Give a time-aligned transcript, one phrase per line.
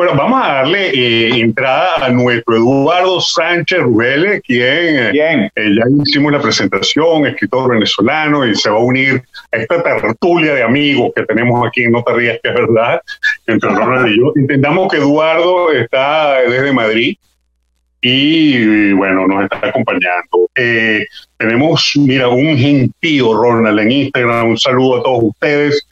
[0.00, 5.52] Bueno, vamos a darle eh, entrada a nuestro Eduardo Sánchez Rubele, quien Bien.
[5.54, 9.22] eh, ya hicimos la presentación, escritor venezolano, y se va a unir
[9.52, 13.02] a esta tertulia de amigos que tenemos aquí en No Te Rías, que es verdad,
[13.46, 14.32] entre Ronald y yo.
[14.36, 17.18] Entendamos que Eduardo está desde Madrid
[18.00, 20.48] y bueno, nos está acompañando.
[20.54, 21.04] Eh,
[21.36, 25.86] tenemos, mira, un gentío Ronald en Instagram, un saludo a todos ustedes.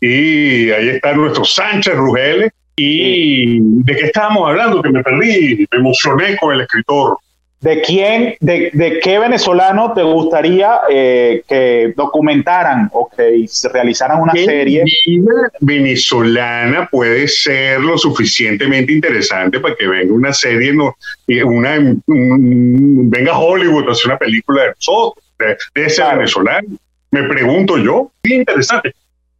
[0.00, 2.50] Y ahí está nuestro Sánchez Rugele.
[2.76, 4.82] ¿Y de qué estábamos hablando?
[4.82, 7.18] Que me perdí, me emocioné con el escritor.
[7.60, 14.20] ¿De quién, de, de qué venezolano te gustaría eh, que documentaran o que se realizaran
[14.20, 14.82] una ¿Qué serie?
[15.06, 20.96] vida venezolana puede ser lo suficientemente interesante para que venga una serie, no,
[21.44, 26.16] una, un- venga Hollywood a hacer una película de nosotros, de, de ese Claro.
[26.18, 26.68] venezolano?
[27.12, 28.92] Me pregunto yo, qué interesante.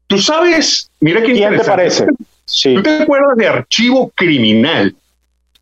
[0.06, 2.06] Tú sabes, mira qué ¿Quién te parece?
[2.52, 4.94] Sí, ¿Tú te acuerdas de Archivo Criminal?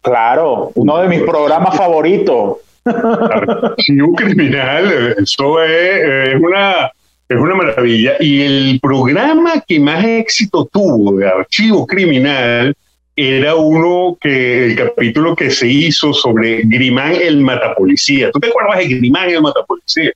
[0.03, 2.57] claro, uno de mis programas favoritos.
[2.85, 6.91] Archivo Criminal, eso es, es una,
[7.29, 8.15] es una maravilla.
[8.19, 12.75] Y el programa que más éxito tuvo de Archivo Criminal
[13.15, 18.33] era uno que, el capítulo que se hizo sobre Grimán el Matapolicía.
[18.33, 20.11] ¿Tú te acuerdas de Grimán el Matapolicía?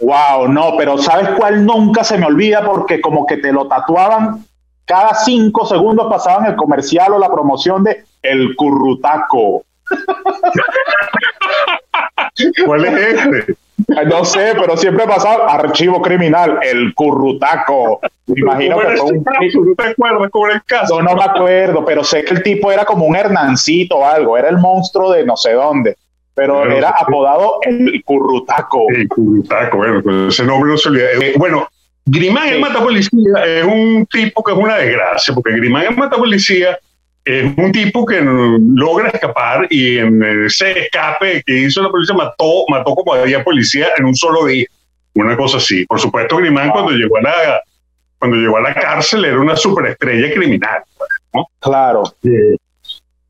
[0.00, 2.64] Wow, no, pero ¿sabes cuál nunca se me olvida?
[2.64, 4.47] Porque como que te lo tatuaban
[4.88, 9.64] cada cinco segundos pasaban el comercial o la promoción de El Currutaco.
[12.64, 13.56] ¿Cuál es este?
[14.06, 18.00] No sé, pero siempre pasaba archivo criminal, El Currutaco.
[18.26, 19.60] Me imagino ¿Cómo que fue un caso?
[19.60, 21.02] ¿No te acuerdas cómo era el caso?
[21.02, 24.38] No, no me acuerdo, pero sé que el tipo era como un Hernancito o algo,
[24.38, 25.96] era el monstruo de no sé dónde,
[26.34, 26.94] pero era sí.
[26.98, 28.86] apodado el Currutaco.
[28.88, 31.08] El Currutaco, bueno, con ese nombre no se olvida.
[31.36, 31.68] Bueno,
[32.10, 32.60] Grimán el Sí.
[32.60, 36.78] Matapolicía es un tipo que es una desgracia, porque Grimán el Matapolicía
[37.24, 42.64] es un tipo que logra escapar y en ese escape que hizo la policía mató,
[42.68, 44.66] mató como a 10 policías en un solo día.
[45.14, 45.84] Una cosa así.
[45.84, 47.62] Por supuesto, Grimán cuando llegó a la
[48.18, 50.82] cuando llegó a la cárcel era una superestrella criminal.
[51.60, 52.02] Claro,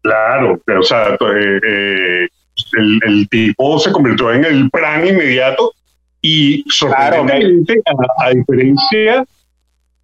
[0.00, 2.28] Claro, o sea, eh, eh,
[2.75, 5.72] el, el tipo se convirtió en el plan inmediato
[6.21, 9.25] y sorprendentemente, a, a diferencia,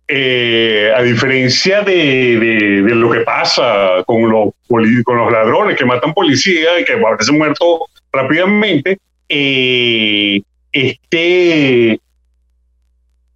[0.06, 5.84] eh, a diferencia de, de- de lo que pasa con los, con los ladrones que
[5.84, 7.80] matan policías y que aparecen muertos
[8.12, 8.98] rápidamente,
[9.28, 10.40] eh,
[10.72, 11.98] este,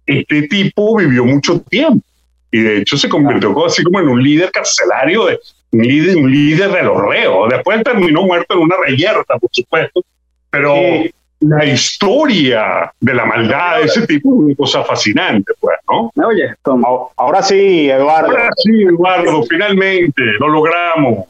[0.05, 2.05] este tipo vivió mucho tiempo
[2.51, 5.39] y de hecho se convirtió así como en un líder carcelario, de,
[5.71, 7.49] un, líder, un líder de los reos.
[7.49, 10.03] Después terminó muerto en una reyerta, por supuesto,
[10.49, 11.11] pero Sí.
[11.41, 16.11] La historia de la maldad de ese tipo es una cosa fascinante, pues, ¿no?
[16.15, 16.55] ¿Me oyes?
[16.63, 16.83] Tom?
[17.15, 18.29] Ahora- sí, Eduardo.
[18.29, 21.25] Ahora sí, Eduardo, finalmente lo logramos.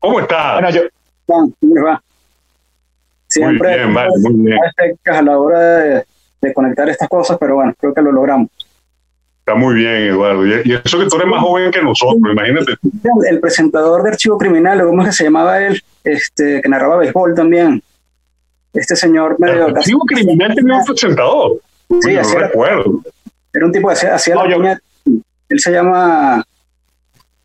[0.00, 0.54] ¿Cómo estás?
[0.54, 0.82] Bueno, yo,
[1.26, 2.02] Tom, ¿cómo les va?
[3.28, 4.58] Siempre muy bien, vale, muy bien.
[5.04, 6.04] a la hora de,
[6.40, 8.48] de conectar estas cosas, pero bueno, creo que lo logramos.
[9.40, 10.46] Está muy bien, Eduardo.
[10.46, 12.72] Y, eso que tú eres más joven que nosotros, imagínate.
[12.82, 15.80] El, el presentador de Archivo Criminal, ¿cómo es que se llamaba él?
[16.04, 17.82] Este, que narraba béisbol también.
[18.72, 19.66] Este señor medio...
[19.68, 21.52] El archivo criminal tenía un presentador.
[22.00, 23.00] Sí, Yo así no recuerdo.
[23.52, 24.80] Era un tipo que hacía, hacía No, la yo- cuña-
[25.48, 26.44] Él se llama...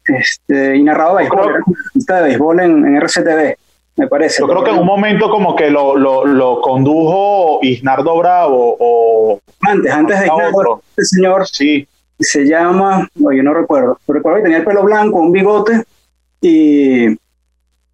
[0.05, 1.63] Este, y narraba béisbol.
[2.07, 3.55] Era de béisbol en, en RCTV,
[3.95, 4.41] me parece.
[4.41, 9.39] yo creo que en un momento como que lo, lo, lo condujo Isnardo Bravo o
[9.61, 10.81] Antes, antes de otro.
[10.89, 11.87] este señor Sí,
[12.19, 15.83] se llama, oye, no recuerdo, pero recuerdo que tenía el pelo blanco, un bigote
[16.41, 17.07] y,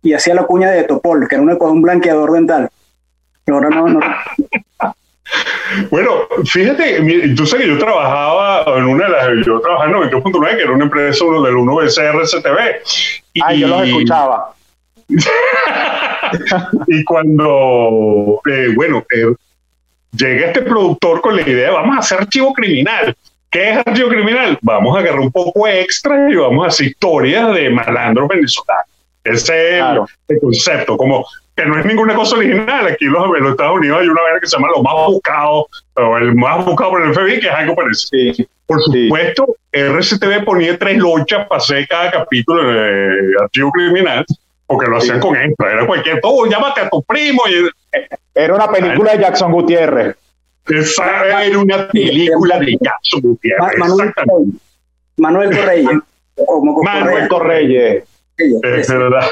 [0.01, 2.69] y hacía la cuña de Topol, que era un, un blanqueador dental.
[3.51, 3.99] Ahora no, no.
[5.91, 6.11] Bueno,
[6.45, 10.63] fíjate, tú sabes que yo trabajaba en una de las, yo trabajaba en 92.9, que
[10.63, 12.59] era una empresa uno del 1BCRCTV.
[13.33, 14.53] Y, ay, yo los escuchaba.
[16.87, 19.33] y cuando, eh, bueno, eh,
[20.15, 23.15] llega este productor con la idea, vamos a hacer archivo criminal.
[23.51, 24.57] ¿Qué es archivo criminal?
[24.61, 28.85] Vamos a agarrar un poco extra y vamos a hacer historias de malandros venezolanos.
[29.23, 30.07] Ese es Claro.
[30.27, 31.25] el concepto, como
[31.59, 32.87] que no es ninguna cosa original.
[32.87, 34.93] Aquí en los, en los Estados Unidos hay una vaina que se llama lo más
[35.07, 38.33] buscado, o el más buscado por el FBI, que es algo parecido.
[38.33, 39.03] Sí, Por Sí.
[39.07, 44.23] supuesto, RCTV ponía tres lochas para hacer cada capítulo de Archivo Criminal,
[44.67, 45.27] porque lo hacían Sí.
[45.27, 45.71] con extra.
[45.73, 47.41] Era cualquier, todo, llámate a tu primo.
[47.49, 47.69] Y,
[48.35, 50.15] era una película de Jackson Gutiérrez.
[50.67, 53.77] esa era una película de Jackson Gutiérrez.
[53.77, 54.57] Manuel, Exactamente.
[55.17, 56.01] Manuel Correia.
[56.45, 57.27] Como con Manuel.
[57.27, 58.03] Correyes.
[58.37, 59.27] Es verdad.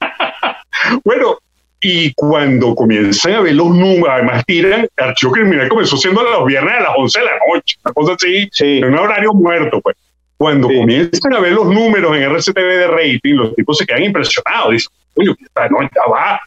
[1.04, 1.38] bueno,
[1.84, 6.74] y cuando comienzan a ver los números, además tiran, Archivo Criminal comenzó siendo los viernes
[6.74, 8.78] a las 11 de la noche, una cosa así, Sí.
[8.78, 9.96] en un horario muerto, pues.
[10.36, 14.72] Cuando comienzan a ver los números en RCTV de rating, los tipos se quedan impresionados.
[14.72, 15.36] Dicen, coño,
[15.70, 16.40] no, ya va.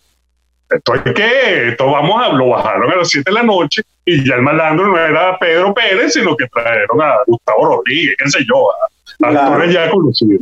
[0.70, 4.28] Esto es que esto vamos a, lo bajaron a las 7 de la noche y
[4.28, 8.40] ya el malandro no era Pedro Pérez, sino que trajeron a Gustavo Rodríguez, qué sé
[8.48, 10.42] yo, a, actores ya conocidos.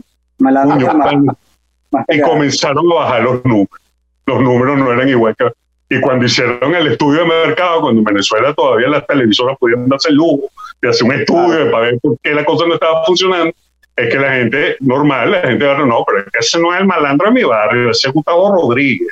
[2.10, 3.83] y comenzaron a bajar los números.
[4.26, 5.46] Los números no eran igual que
[5.90, 10.10] y cuando hicieron el estudio de mercado, cuando en Venezuela todavía las televisoras podían darse
[10.10, 10.50] el lujo
[10.82, 13.54] de hacer un estudio para ver por qué la cosa no estaba funcionando,
[13.96, 17.28] es que la gente normal, la gente va no, pero ese no es el malandro
[17.28, 19.08] de mi barrio, ese es Gustavo Rodríguez.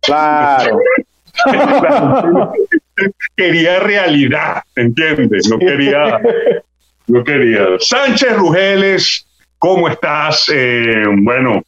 [0.00, 0.78] Claro.
[3.36, 5.48] quería realidad, ¿entiendes?
[5.50, 6.20] No quería,
[7.06, 7.66] no quería.
[7.80, 9.26] Sánchez Rugeles,
[9.58, 10.50] ¿cómo estás?
[10.54, 11.62] Eh, bueno,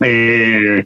[0.00, 0.84] eh,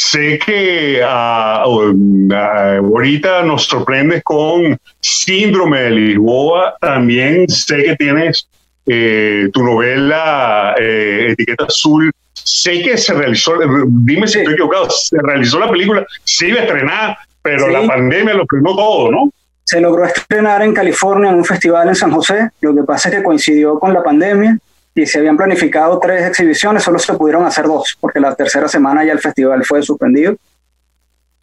[0.00, 6.76] Sé que ah, ahorita nos sorprendes con Síndrome de Lisboa.
[6.80, 8.48] También sé que tienes
[8.86, 12.12] eh, tu novela eh, Etiqueta Azul.
[12.32, 13.54] Sé que se realizó,
[13.88, 18.46] dime si estoy equivocado, se realizó la película, sí iba estrenada, pero la pandemia lo
[18.48, 19.30] frenó todo, ¿no?
[19.64, 22.50] Se logró estrenar en California en un festival en San José.
[22.60, 24.56] Lo que pasa es que coincidió con la pandemia
[24.98, 29.04] y se habían planificado tres exhibiciones, solo se pudieron hacer dos, porque la tercera semana
[29.04, 30.34] ya el festival fue suspendido.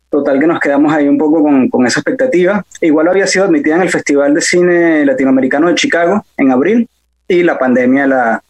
[0.10, 2.66] Total que nos quedamos ahí un poco con, con esa expectativa.
[2.82, 6.90] Igual había sido admitida en el Festival de Cine Latinoamericano de Chicago en abril
[7.30, 8.44] y la pandemia la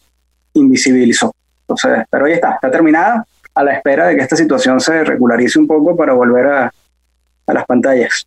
[0.54, 1.32] invisibilizó.
[1.62, 3.24] Entonces, pero ahí está, está terminada
[3.54, 6.72] a la espera de que esta situación se regularice un poco para volver a,
[7.46, 8.26] a las pantallas.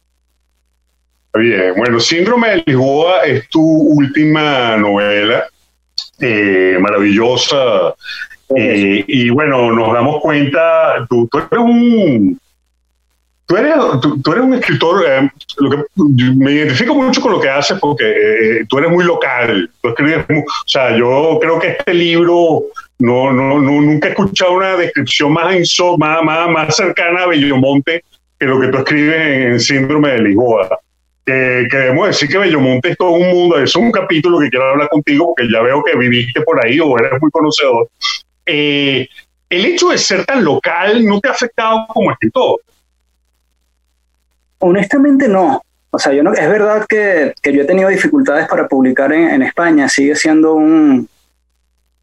[1.34, 5.46] Bien, bueno, Síndrome de Lisboa es tu última novela
[6.20, 7.94] eh, maravillosa.
[8.56, 12.40] Eh, y bueno, nos damos cuenta, tú, eres un...
[13.46, 13.74] Tú eres,
[14.24, 15.78] tú, eres un escritor, eh, lo que,
[16.36, 19.72] me identifico mucho con lo que haces porque tú eres muy local.
[19.82, 22.66] Tú escribes, o sea, yo creo que este libro
[23.00, 25.56] no, no, nunca he escuchado una descripción más,
[25.98, 28.04] más, más, más cercana a Bellomonte
[28.40, 30.80] que lo que tú escribes en Síndrome de Lisboa
[31.70, 34.90] que, debemos decir que Bellomonte es todo un mundo, es un capítulo que quiero hablar
[34.90, 37.90] contigo porque ya veo que viviste por ahí o eres muy conocedor.
[38.46, 39.08] Eh,
[39.50, 42.62] ¿El hecho de ser tan local no te ha afectado como escritor?
[44.60, 45.62] Honestamente no.
[45.92, 49.42] O sea, yo no, es verdad que, que yo he tenido dificultades para publicar en,
[49.42, 51.10] España, sigue siendo un,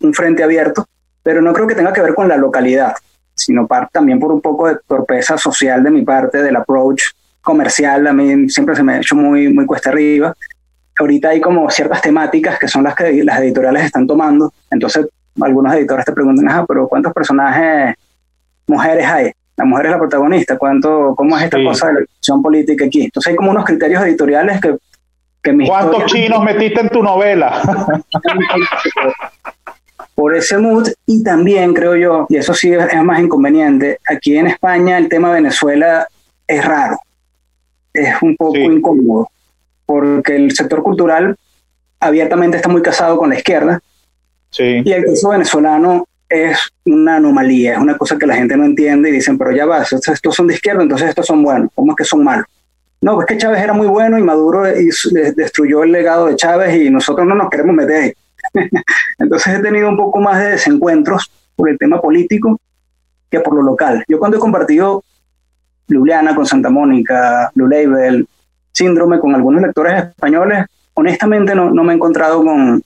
[0.00, 0.86] un, frente abierto,
[1.22, 2.94] pero no creo que tenga que ver con la localidad,
[3.32, 7.02] sino también por un poco de torpeza social de mi parte, del approach
[7.46, 10.34] comercial a mí siempre se me ha hecho muy, muy cuesta arriba.
[10.98, 14.52] Ahorita hay como ciertas temáticas que son las que las editoriales están tomando.
[14.68, 15.06] Entonces,
[15.40, 17.94] algunos editores te preguntan, ah, pero ¿cuántos personajes
[18.66, 19.32] mujeres hay?
[19.56, 20.58] La mujer es la protagonista.
[20.58, 23.02] ¿Cuánto, ¿Cómo es esta cosa de la acción política aquí?
[23.04, 24.76] Entonces, hay como unos criterios editoriales que.
[25.40, 27.62] que ¿Cuántos chinos metiste en tu novela?
[30.16, 34.46] por ese mood y también creo yo, y eso sí es más inconveniente, aquí en
[34.46, 36.08] España el tema Venezuela
[36.48, 36.96] es raro
[38.00, 39.28] es un poco incómodo,
[39.84, 41.36] porque el sector cultural
[42.00, 43.80] abiertamente está muy casado con la izquierda,
[44.58, 49.10] y el caso venezolano es una anomalía, es una cosa que la gente no entiende
[49.10, 51.96] y dicen, pero ya va, estos, son de izquierda, entonces estos son buenos, ¿cómo es
[51.96, 52.46] que son malos?
[53.00, 56.90] No, es que Chávez era muy bueno y Maduro destruyó el legado de Chávez y
[56.90, 58.12] nosotros no nos queremos meter ahí.
[59.18, 62.58] entonces he tenido un poco más de desencuentros por el tema político
[63.30, 64.02] que por lo local.
[64.08, 65.04] Yo cuando he compartido
[65.88, 68.26] Ljubljana con Santa Mónica, Blue Label,
[68.72, 72.82] Síndrome con algunos lectores españoles, honestamente no, no me he encontrado con,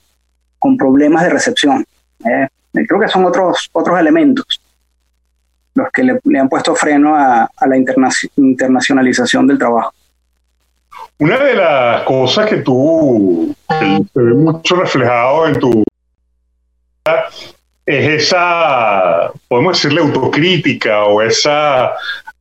[0.57, 1.85] con problemas de recepción.
[2.23, 2.47] Eh,
[2.87, 4.61] creo que son otros, otros elementos
[5.73, 9.93] los que le, han puesto freno a, a la internacionalización del trabajo.
[11.19, 15.83] Una de las cosas que tú que se ve mucho reflejado en tu
[17.85, 21.91] es esa, podemos decirle, autocrítica o esa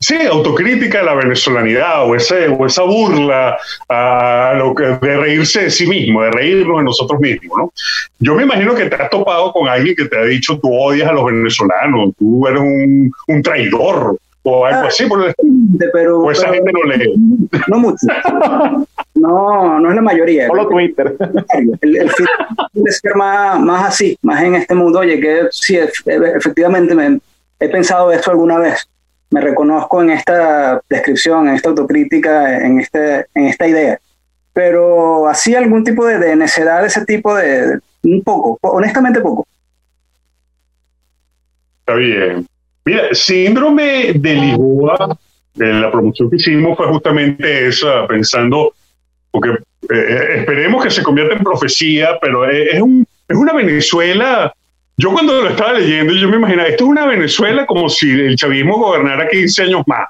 [0.02, 5.64] Sí, autocrítica de la venezolanidad o, ese, o esa burla a lo que, de reírse
[5.64, 7.58] de sí mismo, de reírnos de nosotros mismos.
[7.58, 7.72] ¿no?
[8.18, 11.06] Yo me imagino que te has topado con alguien que te ha dicho tú odias
[11.06, 15.04] a los venezolanos, tú eres un, un traidor o algo así.
[15.04, 15.34] Por
[15.92, 17.14] pero, o esa gente no lee.
[17.68, 18.06] No mucho.
[19.12, 20.46] No, no es la mayoría.
[20.46, 21.14] Solo Twitter.
[21.50, 22.10] El, el
[22.72, 25.00] de ser más, más así, más en este mundo.
[25.00, 27.18] Oye, que sí, efectivamente me,
[27.58, 28.88] he pensado esto alguna vez
[29.30, 34.00] me reconozco en esta descripción, en esta autocrítica, en, este, en esta idea.
[34.52, 39.46] Pero así algún tipo de, de necedad ese tipo de, un poco, honestamente poco.
[41.80, 42.46] Está bien.
[42.84, 45.18] Mira, síndrome de Lisboa,
[45.54, 48.74] de la promoción que hicimos fue justamente esa, pensando,
[49.30, 49.50] porque
[49.92, 54.52] eh, esperemos que se convierta en profecía, pero es, un, es una Venezuela
[55.00, 58.36] yo cuando lo estaba leyendo, yo me imaginaba, esto es una Venezuela como si el
[58.36, 60.08] chavismo gobernara 15 años más.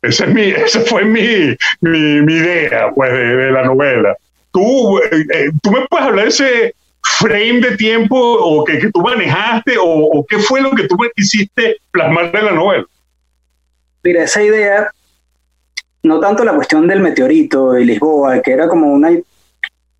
[0.00, 4.16] Esa, es mi, esa fue mi, mi, idea pues, de, la novela.
[4.50, 8.90] Tú, eh, eh, tú me puedes hablar de ese frame de tiempo o que, que
[8.90, 12.84] tú manejaste o, qué fue lo que tú quisiste plasmar en la novela.
[14.02, 14.90] Mira, esa idea,
[16.02, 19.10] no tanto la cuestión del meteorito de Lisboa, que era como una,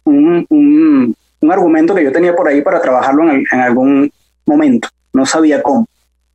[0.04, 4.10] un, un, un argumento que yo tenía por ahí para trabajarlo en algún
[4.46, 5.86] momento, no sabía cómo.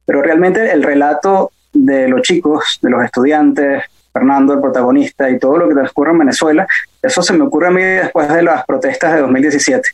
[0.06, 3.84] Pero realmente el relato de los chicos, de los estudiantes,
[4.14, 6.68] Fernando, el protagonista, y todo lo que transcurre en Venezuela,
[7.02, 9.90] eso se me ocurre a mí después de las protestas de 2017,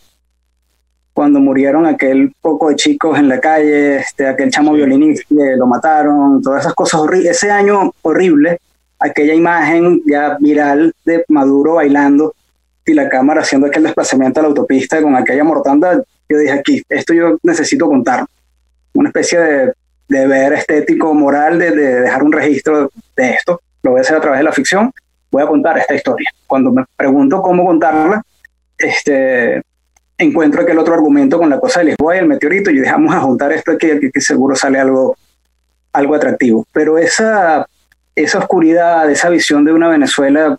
[1.13, 5.25] cuando murieron aquel poco de chicos en la calle, este, aquel chamo violinista,
[5.57, 7.31] lo mataron, todas esas cosas horribles.
[7.31, 8.59] Ese año horrible,
[8.99, 12.33] aquella imagen ya viral de Maduro bailando
[12.85, 16.83] y la cámara haciendo aquel desplazamiento a la autopista con aquella mortanda, yo dije aquí,
[16.89, 18.25] esto yo necesito contar.
[18.93, 19.73] Una especie de
[20.07, 23.61] deber estético, moral, de, dejar un registro de esto.
[23.81, 24.91] Lo voy a hacer a través de la ficción.
[25.31, 26.29] Voy a contar esta historia.
[26.47, 28.21] Cuando me pregunto cómo contarla,
[28.77, 29.61] este,
[30.17, 33.21] encuentro aquel otro argumento con la cosa de Lisboa y el meteorito y dejamos a
[33.21, 35.15] juntar esto aquí, aquí que seguro sale algo,
[35.91, 36.65] algo atractivo.
[36.71, 37.67] Pero esa,
[38.15, 40.57] esa oscuridad, esa visión de una Venezuela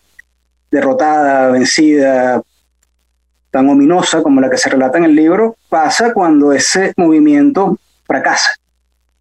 [0.71, 2.43] derrotada, vencida,
[3.55, 8.51] tan ominosa como la que se relata en el libro, pasa cuando ese movimiento fracasa.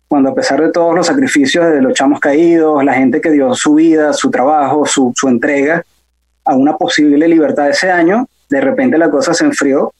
[0.07, 3.53] Cuando a pesar de todos los sacrificios de los chamos caídos, la gente que dio
[3.53, 5.83] su vida, su trabajo, su, su entrega
[6.45, 9.93] a una posible libertad ese año, de repente la cosa se enfrió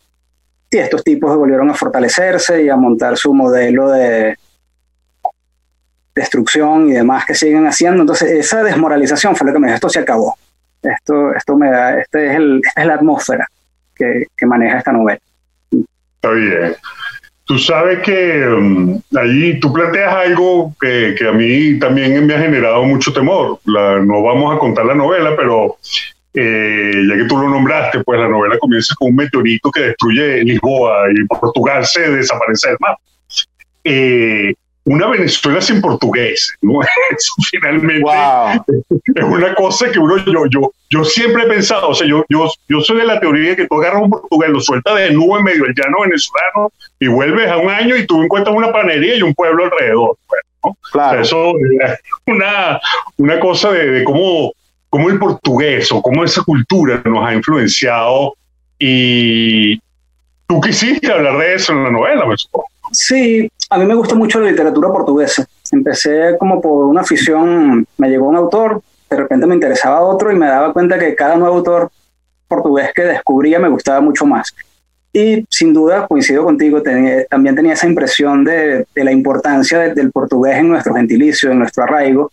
[0.72, 4.36] y estos tipos volvieron a fortalecerse y a montar su modelo de
[6.16, 8.02] destrucción y demás que siguen haciendo.
[8.02, 10.36] Entonces, esa desmoralización fue lo que me dijo, esto se acabó.
[10.82, 13.48] Esto, esto me da, este es el, esta es la atmósfera
[14.38, 15.20] que, maneja esta novela.
[16.16, 16.76] Está bien.
[17.46, 22.84] Tú sabes que um, ahí tú planteas algo que, a mí también me ha generado
[22.84, 23.60] mucho temor.
[23.66, 25.78] no vamos a contar la novela, pero
[26.34, 30.44] eh, ya que tú lo nombraste, pues la novela comienza con un meteorito que destruye
[30.44, 33.00] Lisboa y Portugal se desaparece del mapa.
[33.84, 34.54] Eh,
[34.86, 36.82] una Venezuela sin portugués, ¿no?
[37.12, 38.04] Eso finalmente
[39.16, 42.50] es una cosa que uno, yo, yo, yo siempre he pensado, o sea, yo, yo,
[42.68, 45.38] yo soy de la teoría de que tú agarras un portugués, lo sueltas de nuevo
[45.38, 49.16] en medio del llano venezolano y vuelves a un año y tú encuentras una panería
[49.16, 50.18] y un pueblo alrededor.
[50.28, 50.78] Pues, ¿no?
[50.92, 51.22] Claro.
[51.22, 52.80] eso es una,
[53.18, 54.52] una cosa de, cómo,
[54.90, 58.36] cómo el portugués o cómo esa cultura nos ha influenciado
[58.80, 59.78] y
[60.48, 62.73] tú quisiste hablar de eso en la novela, me supongo.
[62.92, 65.46] Sí, a mí me gusta mucho la literatura portuguesa.
[65.72, 70.36] Empecé como por una afición, me llegó un autor, de repente me interesaba otro y
[70.36, 71.92] me daba cuenta que cada nuevo autor
[72.48, 74.54] portugués que descubría me gustaba mucho más.
[75.12, 80.70] Y sin duda, coincido contigo, también tenía esa impresión de, la importancia del portugués en
[80.70, 82.32] nuestro gentilicio, en nuestro arraigo.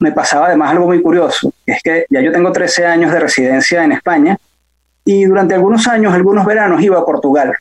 [0.00, 3.84] Me pasaba además algo muy curioso, es que ya yo tengo 13 años de residencia
[3.84, 4.36] en España
[5.04, 7.54] y durante algunos años, algunos veranos iba a Portugal,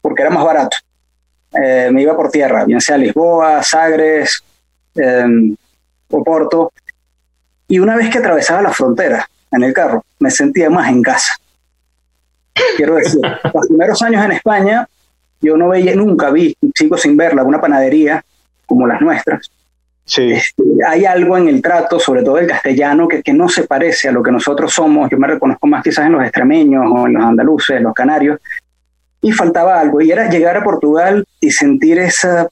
[0.00, 0.76] porque era más barato.
[1.62, 4.42] Eh, me iba por tierra, bien sea Lisboa, Sagres,
[4.94, 5.54] eh,
[6.10, 6.72] Oporto.
[7.68, 11.34] Y una vez que atravesaba la frontera en el carro, me sentía más en casa.
[12.76, 13.20] Quiero decir,
[13.54, 14.88] los primeros años en España,
[15.40, 18.24] yo no veía, nunca vi, sigo sin verla, una panadería
[18.66, 19.50] como las nuestras.
[20.04, 20.32] Sí.
[20.32, 24.08] Este, hay algo en el trato, sobre todo el castellano, que, que, no se parece
[24.08, 25.08] a lo que nosotros somos.
[25.10, 28.38] Yo me reconozco más quizás en los extremeños o en los andaluces, los canarios,
[29.24, 32.46] y faltaba algo, y era llegar a Portugal y sentir esa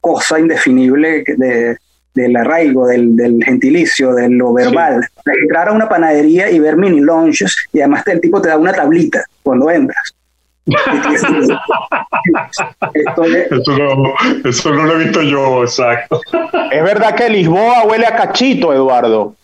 [0.00, 1.76] cosa indefinible de,
[2.14, 5.06] del arraigo, del, del, gentilicio, de lo verbal.
[5.26, 8.72] Entrar a una panadería y ver mini lounges, y además el tipo te da una
[8.72, 10.14] tablita cuando entras.
[13.50, 14.14] eso, no,
[14.48, 16.22] eso no lo he visto yo, exacto.
[16.72, 19.36] Es verdad que Lisboa huele a cachito, Eduardo.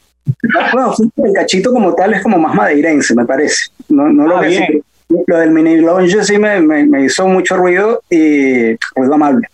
[0.75, 0.95] No,
[1.27, 3.71] el cachito como tal es como más madeirense, me parece.
[3.91, 8.03] No, no lo ah, bien lo del mini lounge sí me, me, hizo mucho ruido
[8.11, 9.49] y ruido amable.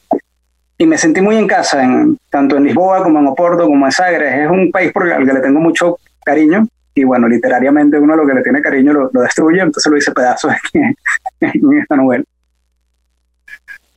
[0.76, 3.92] Y me sentí muy en casa, en, tanto en Lisboa como en Oporto, como en
[3.92, 4.32] Sagres.
[4.32, 6.66] Es un país por el que le tengo mucho cariño.
[6.94, 10.52] Y bueno, literariamente uno lo que le tiene cariño lo, destruye, entonces lo hice pedazos
[10.72, 10.94] en,
[11.40, 12.24] en esta novela.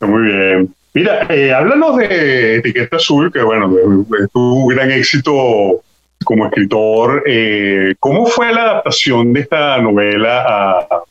[0.02, 0.76] Muy bien.
[0.94, 3.74] Mira, eh, háblanos de Etiqueta Azul, que bueno,
[4.22, 5.82] es tu gran éxito
[6.24, 7.24] como escritor.
[7.26, 11.04] Eh, ¿Cómo fue la adaptación de esta novela a,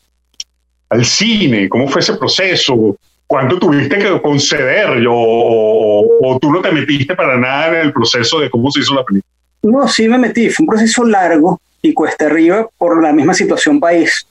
[0.91, 1.69] al cine?
[1.69, 2.97] ¿Cómo fue ese proceso?
[3.25, 8.39] ¿Cuánto tuviste que conceder o, o, tú no te metiste para nada en el proceso
[8.39, 9.31] de cómo se hizo la película?
[9.63, 10.49] No, sí me metí.
[10.49, 14.27] Fue un proceso largo y cuesta arriba por la misma situación país.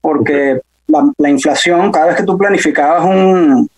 [0.00, 0.60] Porque
[1.18, 3.68] la, inflación, cada vez que tú planificabas un,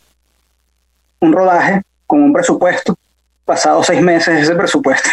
[1.20, 2.96] un rodaje con un presupuesto,
[3.44, 5.10] pasado seis meses ese presupuesto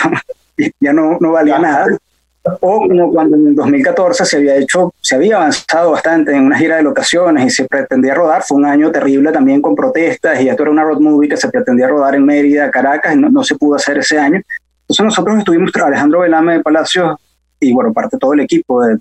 [0.79, 1.97] ya no, no valía nada.
[2.43, 6.77] O como cuando en 2014 se había hecho, se había avanzado bastante en una gira
[6.77, 10.63] de locaciones y se pretendía rodar, fue un año terrible también con protestas y esto
[10.63, 13.55] era una road movie que se pretendía rodar en Mérida, Caracas, y no, no se
[13.55, 14.41] pudo hacer ese año.
[14.81, 17.15] Entonces nosotros estuvimos, Alejandro Velame de Palacios
[17.59, 18.97] y bueno, parte todo el equipo de,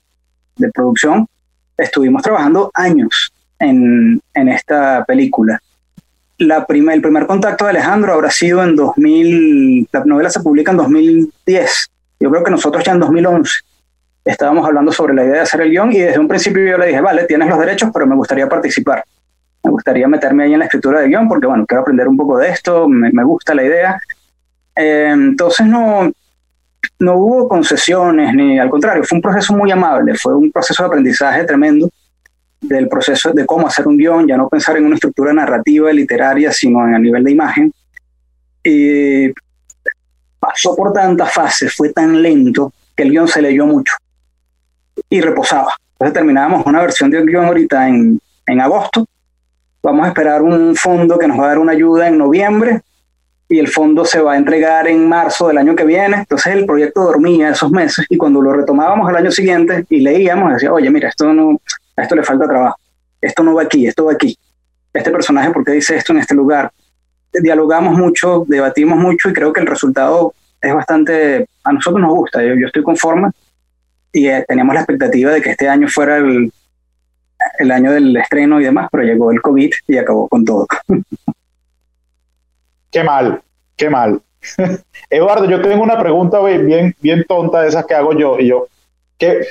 [0.56, 1.26] de producción,
[1.78, 5.58] estuvimos trabajando años en, en esta película.
[6.36, 10.72] La prima, el primer contacto de Alejandro habrá sido en 2000, la novela se publica
[10.72, 13.50] en 2010 yo creo que nosotros ya en 2011
[14.24, 16.88] estábamos hablando sobre la idea de hacer el guion y desde un principio yo le
[16.88, 19.04] dije, vale, tienes los derechos, pero me gustaría participar.
[19.64, 22.38] Me gustaría meterme ahí en la escritura del guion porque, bueno, quiero aprender un poco
[22.38, 24.00] de esto, me, gusta la idea.
[24.76, 26.12] Eh, entonces no,
[26.98, 30.88] no hubo concesiones, ni al contrario, fue un proceso muy amable, fue un proceso de
[30.88, 31.90] aprendizaje tremendo
[32.60, 36.52] del proceso de cómo hacer un guion, ya no pensar en una estructura narrativa, literaria,
[36.52, 37.72] sino en el nivel de imagen.
[38.62, 39.32] Y
[40.40, 43.94] pasó por tantas fases, fue tan lento que el guion se leyó mucho
[45.08, 45.74] y reposaba.
[45.92, 49.06] Entonces terminábamos una versión del guion ahorita en, en agosto.
[49.82, 52.80] Vamos a esperar un fondo que nos va a dar una ayuda en noviembre
[53.48, 56.18] y el fondo se va a entregar en marzo del año que viene.
[56.18, 60.52] Entonces el proyecto dormía esos meses y cuando lo retomábamos el año siguiente y leíamos,
[60.52, 61.60] decía, oye, mira, esto no,
[61.96, 62.78] a esto le falta trabajo,
[63.20, 64.38] esto no va aquí, esto va aquí.
[64.92, 66.70] Este personaje, ¿por qué dice esto en este lugar?
[67.32, 72.42] Dialogamos mucho, debatimos mucho y creo que el resultado es bastante, a nosotros nos gusta,
[72.42, 73.30] yo, estoy conforme
[74.12, 76.52] y eh, teníamos la expectativa de que este año fuera el,
[77.58, 80.66] el año del estreno y demás, pero llegó el COVID y acabó con todo.
[82.90, 83.40] qué mal,
[83.76, 84.20] qué mal.
[85.10, 88.38] Eduardo, yo tengo una pregunta bien, bien tonta de esas que hago yo.
[88.38, 88.66] Y yo,
[89.18, 89.46] ¿qué,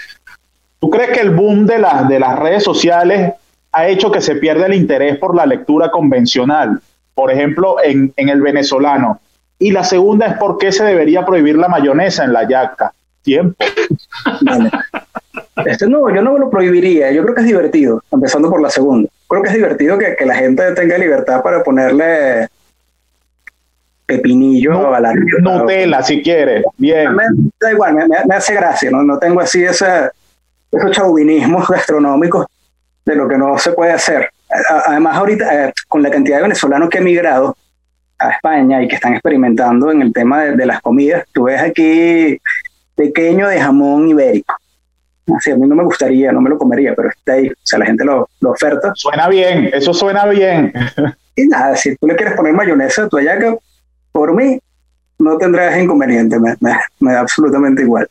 [0.79, 3.33] ¿tú crees que el boom de, las de las redes sociales
[3.71, 6.81] ha hecho que se pierda el interés por la lectura convencional?
[7.19, 9.19] Por ejemplo, en, el venezolano.
[9.59, 12.93] Y la segunda es por qué se debería prohibir la mayonesa en la yaca.
[13.21, 13.57] Tiempo.
[15.65, 17.11] Este, no, yo no lo prohibiría.
[17.11, 19.09] Yo creo que es divertido, empezando por la segunda.
[19.27, 22.47] Creo que es divertido que, la gente tenga libertad para ponerle
[24.05, 26.63] pepinillo a la Nutella, si quiere.
[26.77, 27.13] Bien.
[27.13, 27.23] Me,
[27.59, 28.89] da igual, me, hace gracia.
[28.91, 29.03] ¿no?
[29.03, 30.09] no tengo así ese,
[30.71, 32.45] esos chauvinismos gastronómicos
[33.03, 36.89] de lo que no se puede hacer además ahorita, eh, con la cantidad de venezolanos
[36.89, 37.55] que han migrado
[38.17, 42.39] a España y que están experimentando en el tema de, las comidas, tú ves aquí
[42.95, 44.55] pequeño de jamón ibérico.
[45.35, 47.79] Así, a mí no me gustaría, no me lo comería, pero está ahí, o sea,
[47.79, 48.91] la gente lo, oferta.
[48.95, 50.73] Suena bien, eso suena bien.
[51.35, 53.57] Y nada, si tú le quieres poner mayonesa a tu que
[54.11, 54.59] por mí
[55.19, 56.57] no tendrás inconveniente, me,
[56.99, 58.09] me da absolutamente igual.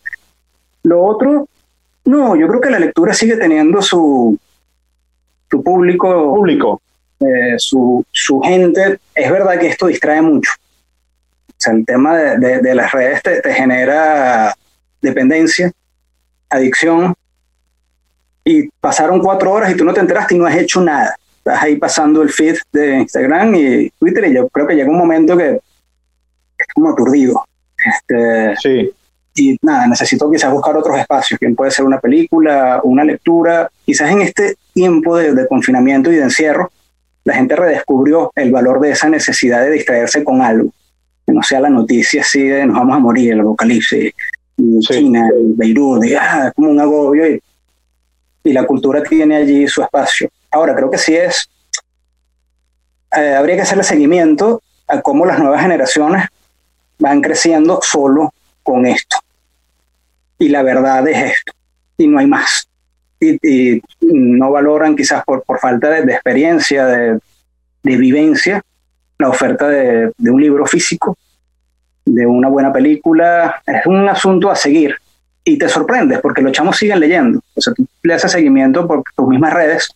[0.85, 1.47] Lo otro,
[2.07, 4.39] no, yo creo que la lectura sigue teniendo su,
[5.49, 6.81] tu público, público.
[7.21, 10.53] Eh, su, su, gente, es verdad que esto distrae mucho.
[11.49, 14.55] O sea, el tema de, de, las redes te, te, genera
[15.03, 15.73] dependencia,
[16.49, 17.15] adicción,
[18.45, 21.17] y pasaron cuatro horas y tú no te enteraste y no has hecho nada.
[21.39, 24.99] Estás ahí pasando el feed de Instagram y Twitter y yo creo que llega un
[24.99, 25.61] momento que
[26.59, 27.45] es como aturdido.
[27.85, 28.95] Este, sí
[29.39, 33.71] y nada, necesito quizás buscar otros espacios, que puede ser una película, una lectura.
[33.85, 36.71] Quizás en este tiempo de, confinamiento y de encierro,
[37.25, 40.71] la gente redescubrió el valor de esa necesidad de distraerse con algo,
[41.27, 44.13] que no sea la noticia así de nos vamos a morir, el apocalipsis,
[44.81, 47.43] China, Beirut, ah, como un agobio, y,
[48.45, 50.29] y, la cultura tiene allí su espacio.
[50.51, 51.49] Ahora, creo que sí es,
[53.17, 56.27] eh, habría que hacerle seguimiento a cómo las nuevas generaciones
[56.99, 59.19] van creciendo solo con esto
[60.39, 61.53] y la verdad es esto,
[61.97, 62.68] y no hay más.
[63.21, 67.21] Y, no valoran quizás por, por falta de, experiencia, de,
[67.83, 68.63] vivencia,
[69.19, 71.17] la oferta de, un libro físico,
[72.05, 73.63] de una buena película.
[73.67, 74.95] Es un asunto a seguir.
[75.45, 77.41] Y te sorprendes porque los chamos siguen leyendo.
[77.55, 79.89] O sea, tú le haces seguimiento por tus mismas redes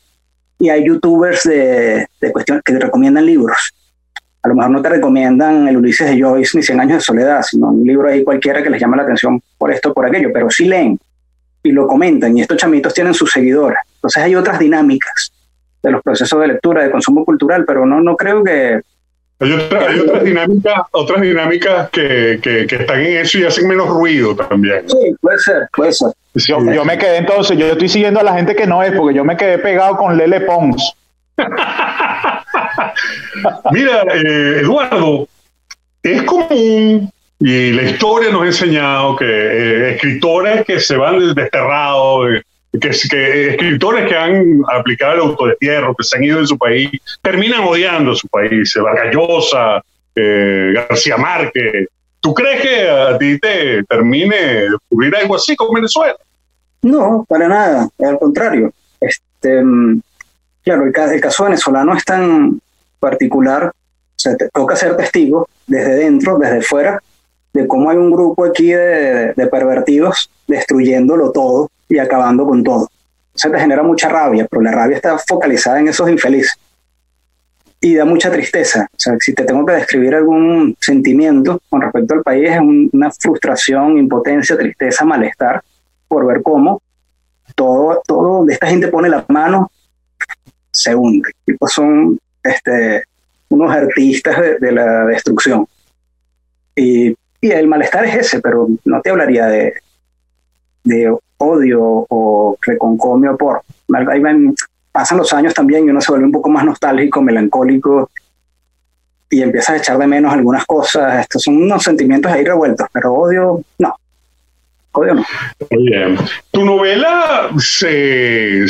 [0.59, 3.73] y hay youtubers de, de cuestiones que te recomiendan libros
[4.43, 7.43] a lo mejor no te recomiendan el Ulises de Joyce ni Cien años de soledad,
[7.43, 10.31] sino un libro ahí cualquiera que les llama la atención por esto o por aquello,
[10.33, 10.99] pero sí leen
[11.62, 13.79] y lo comentan y estos chamitos tienen sus seguidores.
[13.96, 15.33] Entonces hay otras dinámicas
[15.83, 18.81] de los procesos de lectura, de consumo cultural, pero no, no creo que...
[19.40, 19.53] Hay,
[20.01, 24.88] otras dinámicas, otras dinámicas que, que, están en eso y hacen menos ruido también.
[24.88, 26.12] Sí, puede ser, puede ser.
[26.35, 29.16] Yo, yo me quedé entonces, yo estoy siguiendo a la gente que no es, porque
[29.16, 30.96] yo me quedé pegado con Lele Pons.
[33.72, 35.27] Mira, eh, Eduardo,
[36.03, 37.11] es común,
[37.44, 43.48] y la historia nos ha enseñado que eh, escritores que se van desterrados, que, que
[43.50, 46.88] escritores que han aplicado el autodestierro, que se han ido de su país,
[47.20, 48.72] terminan odiando su país.
[48.81, 49.12] Vargas
[50.14, 51.88] eh, García Márquez.
[52.20, 56.14] ¿Tú crees que a ti te termine de ocurrir algo así con Venezuela?
[56.83, 58.72] No, para nada, al contrario.
[59.00, 60.00] Este, mm,
[60.62, 62.61] claro, el, el caso venezolano es tan
[63.00, 67.02] particular, o sea, te toca ser testigo desde dentro, desde fuera,
[67.53, 72.88] de cómo hay un grupo aquí de, pervertidos destruyéndolo todo y acabando con todo.
[73.35, 76.59] Eso te genera mucha rabia, pero la rabia está focalizada en esos infelices.
[77.81, 78.87] Y da mucha tristeza.
[78.93, 82.61] O sea, si te tengo que describir algún sentimiento con respecto al país, es
[82.93, 85.62] una frustración, impotencia, tristeza, malestar
[86.07, 86.81] por ver cómo
[87.55, 89.71] todo, todo donde esta gente pone la mano
[90.71, 91.31] se hunde.
[91.59, 93.03] Pues son este,
[93.49, 95.67] unos artistas de, de la destrucción.
[96.77, 99.74] Y y el malestar es ese, pero no te hablaría de,
[100.85, 103.62] de odio o reconcomio por.
[104.09, 104.22] Ahí
[104.92, 108.09] pasan los años también y uno se vuelve un poco más nostálgico, melancólico
[109.28, 111.20] y empieza a echar de menos algunas cosas.
[111.20, 113.96] Estos son unos sentimientos ahí revueltos, pero odio no.
[114.92, 115.24] Odio no.
[115.70, 116.16] Bien.
[116.52, 118.66] Tu novela, se,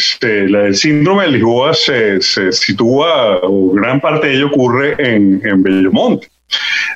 [0.48, 5.42] la del síndrome de Lisboa, se, se, sitúa, o gran parte de ello ocurre en,
[5.44, 5.62] en.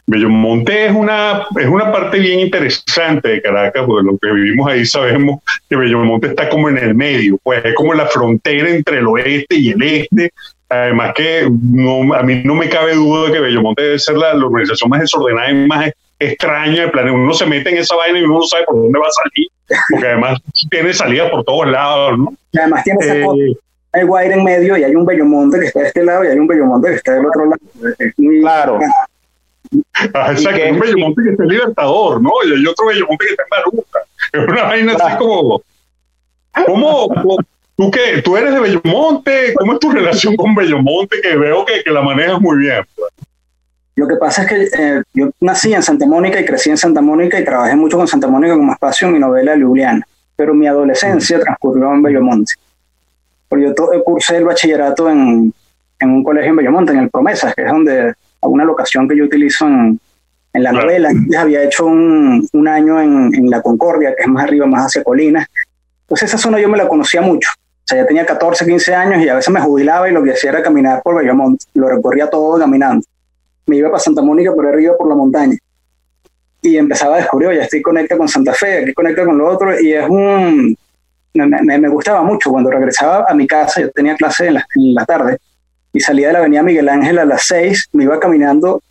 [0.06, 4.86] Bellomonte es una, es una parte bien interesante de Caracas, porque lo que vivimos ahí
[4.86, 9.06] sabemos que Bellomonte está como en el medio, pues es como la frontera entre el
[9.06, 10.30] oeste y el este.
[10.68, 14.34] Además que no, a mí no me cabe duda de que Bellomonte debe ser la,
[14.34, 17.14] organización más desordenada y más extraña del planeta.
[17.16, 19.48] Uno se mete en esa vaina y uno no sabe por dónde va a salir,
[19.90, 20.40] porque además
[20.70, 22.32] tiene salida por todos lados, ¿no?
[22.58, 23.56] además tiene esa eh,
[23.96, 26.38] hay Guaire en medio y hay un Bellomonte que está de este lado y hay
[26.38, 27.60] un Bellomonte que está del otro lado.
[28.42, 28.78] claro.
[30.14, 32.30] Ah, exacto, un Bellomonte que está en Libertador, ¿no?
[32.46, 34.00] Y hay otro Bellomonte que está en Maruca.
[34.32, 35.62] Es una vaina así como.
[36.66, 37.38] ¿Cómo?
[37.76, 38.22] ¿Tú qué?
[38.22, 39.54] ¿Tú eres de Bellomonte?
[39.54, 41.20] ¿Cómo es tu relación con Bellomonte?
[41.20, 42.84] Que veo que, que la manejas muy bien.
[43.96, 47.00] Lo que pasa es que eh, yo nací en Santa Mónica y crecí en Santa
[47.00, 50.66] Mónica y trabajé mucho con Santa Mónica como espacio en mi novela Ljubljana, pero mi
[50.66, 52.52] adolescencia transcurrió en Bellomonte.
[53.48, 55.52] Porque yo cursé el bachillerato en,
[55.98, 59.24] en un colegio en Bellomonte, en el Promesas, que es donde una locación que yo
[59.24, 60.00] utilizo en,
[60.52, 61.10] en la novela.
[61.28, 64.86] Ya había hecho un, un año en, en, La Concordia, que es más arriba, más
[64.86, 65.46] hacia Colinas.
[66.02, 67.50] Entonces esa zona yo me la conocía mucho.
[67.86, 70.32] O sea, ya tenía 14, 15 años y a veces me jubilaba y lo que
[70.32, 71.60] hacía era caminar por Bellamont.
[71.74, 73.06] Lo recorría todo caminando.
[73.66, 75.56] Me iba para Santa Mónica por arriba, por la montaña.
[76.62, 79.80] Y empezaba a descubrir, ya estoy conectado con Santa Fe, aquí conecta con lo otro.
[79.80, 80.76] Y es un...
[81.34, 82.50] Me, me, gustaba mucho.
[82.50, 85.38] Cuando regresaba a mi casa, yo tenía clase en la, en la tarde,
[85.96, 88.82] y salía de la avenida Miguel Ángel a las 6, me iba caminando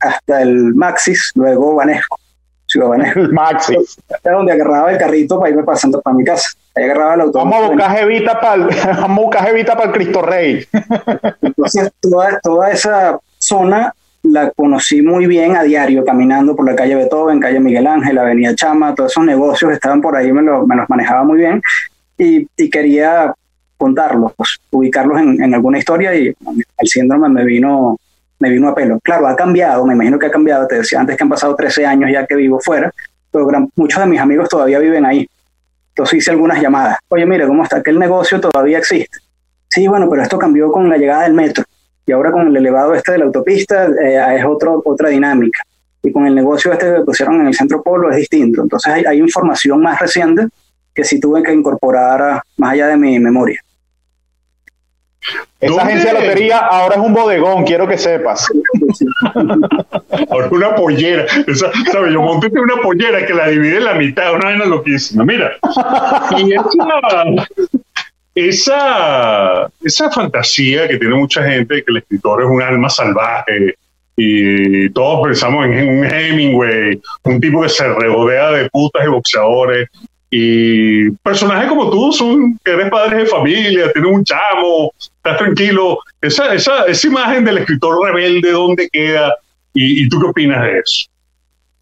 [0.00, 2.18] hasta el Maxis, luego Banesco.
[2.66, 3.20] Ciudad Banesco.
[3.20, 3.98] El Maxis.
[4.10, 6.48] Hasta donde agarraba el carrito para irme pasando para mi casa.
[6.74, 7.38] Ahí agarraba el auto.
[7.38, 10.66] Vamos a buscar jevita para el, vamos a buscar jevita para el Cristo Rey.
[11.42, 16.94] Entonces, toda, toda esa zona la conocí muy bien a diario, caminando por la calle
[16.94, 20.76] Beethoven, calle Miguel Ángel, avenida Chama, todos esos negocios estaban por ahí, me, lo, me
[20.76, 21.60] los manejaba muy bien
[22.16, 23.34] y, y quería
[23.84, 24.32] contarlos,
[24.70, 27.98] ubicarlos en, alguna historia y el síndrome me vino,
[28.38, 28.98] me vino a pelo.
[29.00, 31.84] Claro, ha cambiado, me imagino que ha cambiado, te decía antes que han pasado 13
[31.84, 32.90] años ya que vivo fuera,
[33.30, 35.28] pero muchos de mis amigos todavía viven ahí.
[35.90, 36.96] Entonces hice algunas llamadas.
[37.08, 37.82] Oye, mira, ¿cómo está?
[37.82, 39.18] Que el negocio todavía existe.
[39.68, 41.62] Sí, bueno, pero esto cambió con la llegada del metro.
[42.06, 45.60] Y ahora con el elevado este de la autopista eh, es otro, otra dinámica.
[46.02, 48.62] Y con el negocio este que pusieron en el centro polo es distinto.
[48.62, 50.48] Entonces hay, hay información más reciente
[50.94, 53.60] que sí tuve que incorporar más allá de mi memoria.
[55.60, 58.46] Esa agencia de lotería ahora es un bodegón, quiero que sepas.
[60.30, 61.24] ahora una pollera.
[61.46, 62.12] Esa, ¿sabes?
[62.12, 65.24] Yo monté una pollera que la dividí en la mitad, una vaina loquísima.
[65.24, 65.52] Mira.
[66.36, 66.54] Y
[68.48, 73.76] esa, esa, fantasía que tiene mucha gente de que el escritor es un alma salvaje
[74.16, 79.88] y todos pensamos en un Hemingway, un tipo que se rodea de putas y boxeadores
[80.36, 85.98] y personajes como tú son que eres padre de familia, tienes un chamo, estás tranquilo.
[86.20, 89.32] Esa, esa, esa imagen del escritor rebelde, ¿dónde queda?
[89.72, 91.08] ¿Y, tú qué opinas de eso?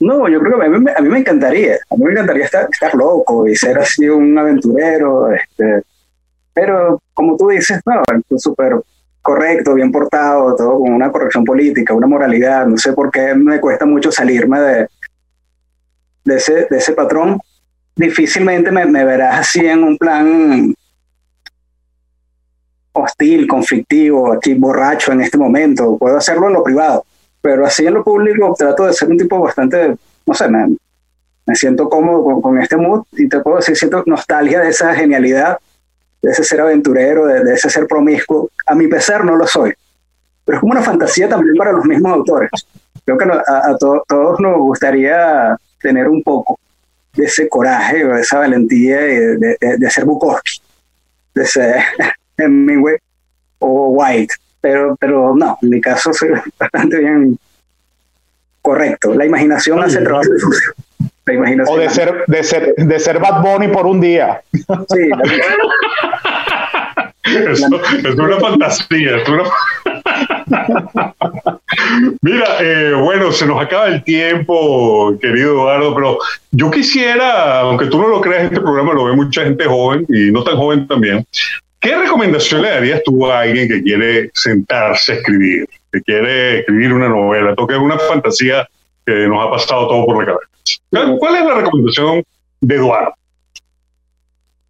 [0.00, 2.68] No, yo creo que a mí, a mí, me encantaría, a mí me encantaría estar,
[2.70, 5.84] estar loco y ser así un aventurero, este,
[6.52, 8.02] pero como tú dices, no,
[8.36, 8.82] súper
[9.22, 13.60] correcto, bien portado, todo con una corrección política, una moralidad, no sé por qué me
[13.60, 14.88] cuesta mucho salirme de,
[16.24, 17.40] de, ese, de ese patrón,
[17.96, 20.74] difícilmente me, verás así en un plan
[22.92, 25.96] hostil, conflictivo, aquí borracho en este momento.
[25.98, 27.04] Puedo hacerlo en lo privado,
[27.40, 30.76] pero así en lo público trato de ser un tipo bastante, no sé, me,
[31.54, 35.58] siento cómodo con, este mood y te puedo decir, siento nostalgia de esa genialidad
[36.22, 38.48] de ese ser aventurero, de, ese ser promiscuo.
[38.66, 39.74] A mi pesar no lo soy,
[40.44, 42.50] pero es como una fantasía también para los mismos autores.
[43.04, 46.60] Creo que a, todos nos gustaría tener un poco
[47.14, 50.60] de ese coraje o de esa valentía de, de, ser Bukowski,
[51.34, 51.82] de ser
[52.36, 52.96] Hemingway
[53.58, 57.38] o White, pero, pero no, en mi caso soy bastante bien
[58.60, 59.14] correcto.
[59.14, 60.72] La imaginación hace el trabajo sucio.
[61.68, 64.42] O de ser, de ser, de ser Bad Bunny por un día.
[64.52, 64.64] Sí.
[67.24, 67.62] es
[68.16, 69.22] una fantasía.
[72.20, 76.18] Mira, eh, bueno, se nos acaba el tiempo, querido Eduardo, pero
[76.50, 80.30] yo quisiera, aunque tú no lo creas, este programa lo ve mucha gente joven y
[80.30, 81.26] no tan joven también.
[81.80, 86.92] ¿Qué recomendación le darías tú a alguien que quiere sentarse a escribir, que quiere escribir
[86.92, 88.68] una novela, toque una fantasía
[89.04, 91.18] que nos ha pasado todo por la cabeza?
[91.18, 92.22] ¿Cuál es la recomendación
[92.60, 93.14] de Eduardo?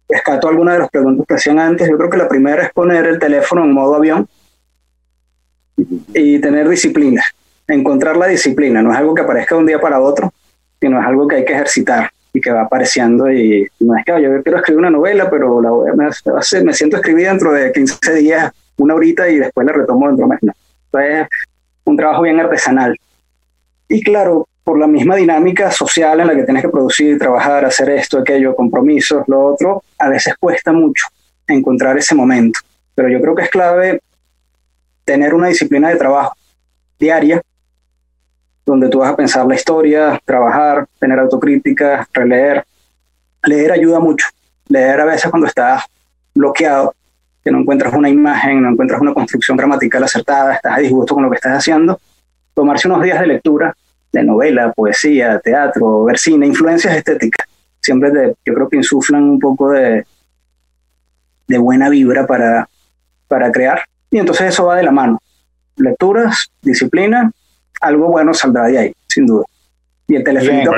[0.07, 1.89] Rescato algunas de las preguntas que hacían antes.
[1.89, 4.27] Yo creo que la primera es poner el teléfono en modo avión
[6.13, 7.23] y tener disciplina.
[7.67, 8.81] Encontrar la disciplina.
[8.81, 10.31] No es algo que aparezca de un día para otro,
[10.79, 13.31] sino es algo que hay que ejercitar y que va apareciendo.
[13.31, 17.53] Y no es que yo quiero escribir una novela, pero la me, siento escribir dentro
[17.53, 20.55] de 15 días, una horita y después la retomo dentro de un mes.
[20.85, 21.27] Entonces, es
[21.85, 22.97] un trabajo bien artesanal.
[23.87, 27.89] Y claro, por la misma dinámica social en la que tienes que producir, trabajar, hacer
[27.89, 31.07] esto, aquello, compromisos, lo otro, a veces cuesta mucho
[31.47, 32.59] encontrar ese momento.
[32.95, 34.01] Pero yo creo que es clave
[35.03, 36.35] tener una disciplina de trabajo
[36.97, 37.41] diaria,
[38.65, 42.63] donde tú vas a pensar la historia, trabajar, tener autocrítica, releer.
[43.45, 44.27] Leer ayuda mucho.
[44.69, 45.83] Leer a veces cuando estás
[46.33, 46.95] bloqueado,
[47.43, 51.23] que no encuentras una imagen, no encuentras una construcción gramatical acertada, estás a disgusto con
[51.23, 51.99] lo que estás haciendo,
[52.53, 53.75] tomarse unos días de lectura
[54.13, 57.47] de novela, poesía, teatro, ver cine, influencias estéticas.
[57.81, 60.05] Siempre yo creo que insuflan un poco de,
[61.47, 62.69] de buena vibra para,
[63.27, 63.83] para crear.
[64.11, 65.19] Y entonces eso va de la mano.
[65.75, 67.31] Lecturas, disciplina,
[67.81, 69.45] algo bueno saldrá de ahí, sin duda.
[70.07, 70.71] Y el teléfono,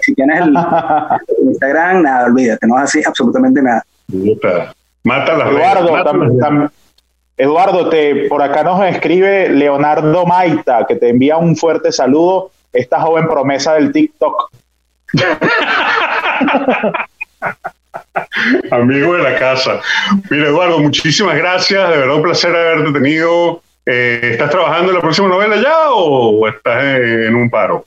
[0.00, 0.54] si tienes el,
[1.44, 3.84] Instagram, nada, olvídate, no es así absolutamente nada.
[5.04, 6.72] Mata la Eduardo,
[7.36, 13.00] Eduardo, te, por acá nos escribe Leonardo Maita, que te envía un fuerte saludo, esta
[13.00, 14.50] joven promesa del TikTok.
[18.70, 19.80] Amigo de la casa.
[20.30, 21.90] Mira, Eduardo, muchísimas gracias.
[21.90, 23.60] De verdad, un placer haberte tenido.
[23.84, 27.84] Eh, ¿Estás trabajando en la próxima novela ya o estás en un paro?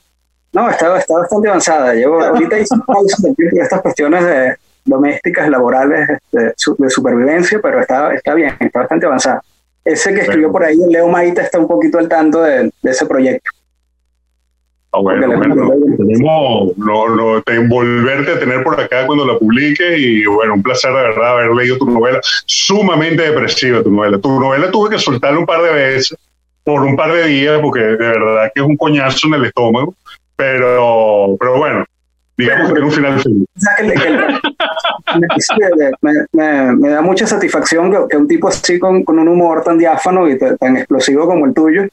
[0.54, 1.94] No, está, está bastante avanzada.
[1.94, 4.56] Llevo, ahorita hice pausa de estas cuestiones de,
[4.86, 9.42] domésticas, laborales, este, de supervivencia, pero está, está bien, está bastante avanzada.
[9.84, 13.52] Ese que escribió por ahí, Leo Maita, está un poquito al tanto de, ese proyecto.
[14.92, 20.26] Ah, bueno, bueno, tenemos lo, de envolverte a tener por acá cuando la publiques y
[20.26, 24.18] bueno, un placer de verdad haber leído tu novela, sumamente depresiva tu novela.
[24.18, 26.18] Tu novela tuve que soltarla un par de veces
[26.64, 29.94] por un par de días porque de verdad que es un coñazo en el estómago,
[30.36, 31.86] pero, pero bueno,
[32.40, 33.46] digamos que un final feliz.
[36.32, 40.78] me, da mucha satisfacción que, un tipo así con, un humor tan diáfano y tan
[40.78, 41.84] explosivo como el tuyo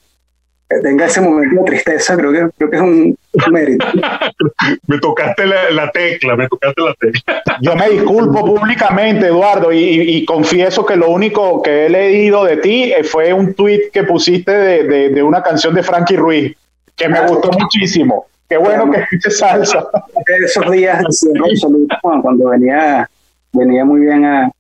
[0.83, 3.17] tenga ese momento de tristeza, creo que, creo que es un,
[3.53, 3.87] mérito.
[4.89, 7.43] me tocaste la, tecla, me tocaste la tecla.
[7.61, 12.93] Yo me disculpo públicamente, Eduardo, y, confieso que lo único que he leído de ti
[12.93, 16.57] eh, fue un tweet que pusiste de, de una canción de Frankie Ruiz,
[16.97, 18.27] que me gustó muchísimo.
[18.49, 19.87] Qué bueno que escuches salsa.
[20.45, 21.03] Esos días
[22.03, 23.09] cuando venía,
[23.53, 24.51] venía muy bien a,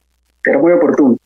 [0.44, 1.16] era muy oportuno.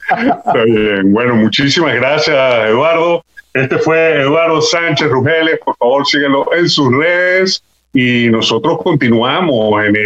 [0.00, 1.12] Está bien.
[1.12, 2.36] Bueno, muchísimas gracias,
[2.68, 3.24] Eduardo.
[3.54, 5.58] Este fue Eduardo Sánchez Rugeles.
[5.64, 7.62] Por favor, síguelo en sus redes.
[7.92, 9.96] Y nosotros continuamos en